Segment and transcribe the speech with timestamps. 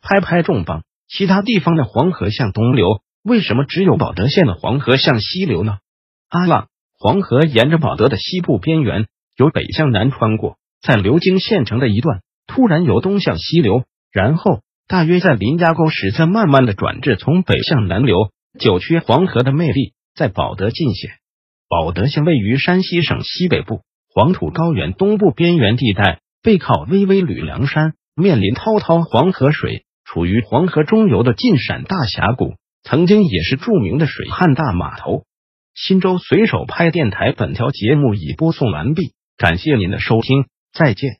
[0.00, 0.82] 拍拍重磅！
[1.08, 5.78] 其他地方的黄河向东流，为什么只有保德县的黄河向西流呢？
[6.28, 9.06] 阿浪，黄河沿着保德的西部边缘，
[9.36, 18.30] 由北向南穿过，在流经县城的一段，突然由东向西流，然后大约在林家沟时，再慢慢的转至从北向南流。
[18.58, 21.10] 九曲黄河的魅力在保德尽显。
[21.68, 29.84] 保德县位于山西省西北部黄土高原东部边缘地带，背靠巍巍吕梁山，面临滔滔黄河水。
[30.10, 35.24] 处于黄河中游的晋陕大峡谷，曾经也是著名的水旱大码头。
[35.74, 41.17] 新州随手拍电台，本条节目已播送完毕，感谢您的收听，再见。